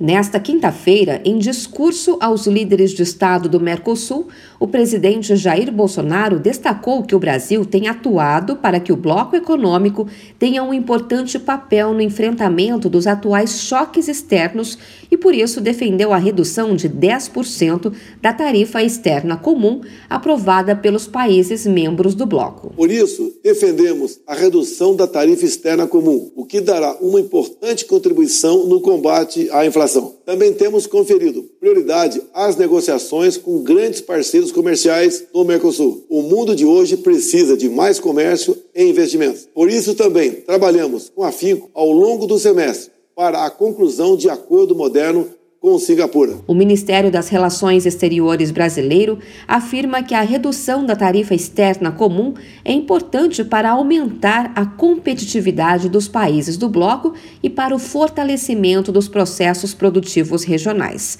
[0.00, 7.02] Nesta quinta-feira, em discurso aos líderes de Estado do Mercosul, o presidente Jair Bolsonaro destacou
[7.02, 10.08] que o Brasil tem atuado para que o bloco econômico
[10.38, 14.78] tenha um importante papel no enfrentamento dos atuais choques externos
[15.10, 21.66] e, por isso, defendeu a redução de 10% da tarifa externa comum aprovada pelos países
[21.66, 22.72] membros do bloco.
[22.76, 28.66] Por isso, defendemos a redução da tarifa externa comum, o que dará uma importante contribuição
[28.66, 30.14] no combate à inflação.
[30.24, 36.04] Também temos conferido prioridade às negociações com grandes parceiros comerciais do Mercosul.
[36.08, 39.48] O mundo de hoje precisa de mais comércio e investimentos.
[39.52, 44.74] Por isso também trabalhamos com afinco ao longo do semestre para a conclusão de acordo
[44.74, 45.26] moderno
[45.60, 46.38] com Singapura.
[46.46, 52.32] O Ministério das Relações Exteriores brasileiro afirma que a redução da tarifa externa comum
[52.64, 57.12] é importante para aumentar a competitividade dos países do bloco
[57.42, 61.18] e para o fortalecimento dos processos produtivos regionais.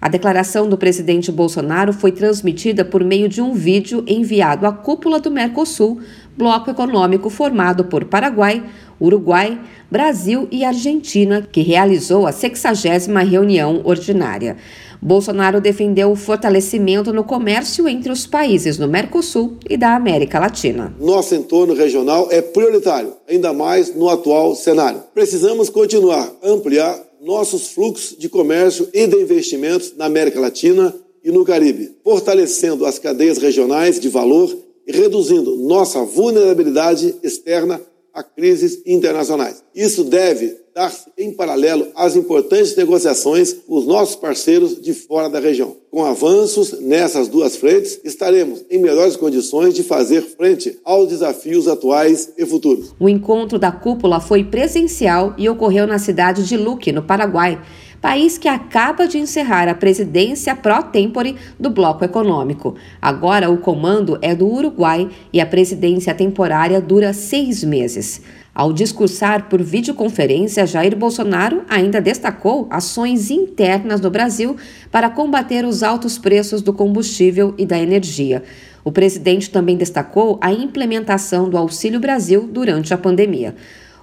[0.00, 5.20] A declaração do presidente Bolsonaro foi transmitida por meio de um vídeo enviado à cúpula
[5.20, 6.00] do Mercosul,
[6.38, 8.64] bloco econômico formado por Paraguai,
[9.00, 9.58] Uruguai,
[9.90, 14.56] Brasil e Argentina, que realizou a 60 reunião ordinária.
[15.02, 20.94] Bolsonaro defendeu o fortalecimento no comércio entre os países do Mercosul e da América Latina.
[21.00, 25.02] Nosso entorno regional é prioritário, ainda mais no atual cenário.
[25.14, 31.30] Precisamos continuar a ampliar nossos fluxos de comércio e de investimentos na América Latina e
[31.30, 34.54] no Caribe, fortalecendo as cadeias regionais de valor
[34.86, 37.80] e reduzindo nossa vulnerabilidade externa
[38.14, 39.62] a crises internacionais.
[39.74, 45.40] Isso deve dar-se em paralelo às importantes negociações com os nossos parceiros de fora da
[45.40, 45.76] região.
[45.90, 52.32] Com avanços nessas duas frentes, estaremos em melhores condições de fazer frente aos desafios atuais
[52.38, 52.94] e futuros.
[53.00, 57.60] O encontro da cúpula foi presencial e ocorreu na cidade de Luque, no Paraguai
[58.00, 62.74] país que acaba de encerrar a presidência pró-tempore do bloco econômico.
[63.00, 68.22] Agora o comando é do Uruguai e a presidência temporária dura seis meses.
[68.54, 74.56] Ao discursar por videoconferência, Jair Bolsonaro ainda destacou ações internas no Brasil
[74.90, 78.42] para combater os altos preços do combustível e da energia.
[78.82, 83.54] O presidente também destacou a implementação do Auxílio Brasil durante a pandemia.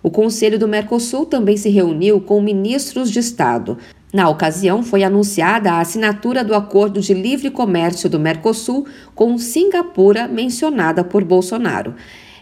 [0.08, 3.78] O Conselho do Mercosul também se reuniu com ministros de Estado.
[4.14, 10.26] Na ocasião, foi anunciada a assinatura do Acordo de Livre Comércio do Mercosul com Singapura,
[10.26, 11.94] mencionada por Bolsonaro.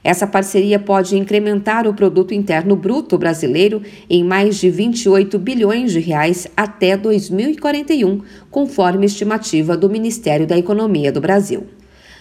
[0.03, 5.99] Essa parceria pode incrementar o produto interno bruto brasileiro em mais de 28 bilhões de
[5.99, 8.21] reais até 2041,
[8.51, 11.65] conforme estimativa do Ministério da Economia do Brasil.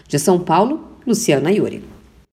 [0.08, 1.93] De São Paulo, Luciana Yuri.